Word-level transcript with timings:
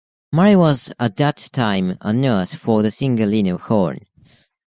Mary 0.31 0.55
was 0.55 0.91
at 0.99 1.15
that 1.17 1.37
time 1.53 1.95
a 2.01 2.11
nurse 2.11 2.55
for 2.55 2.81
the 2.81 2.89
singer 2.89 3.27
Lena 3.27 3.55
Horne. 3.57 4.07